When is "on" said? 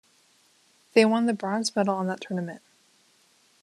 1.93-2.07